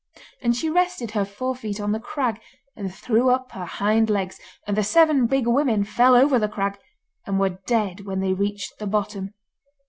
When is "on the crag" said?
1.79-2.41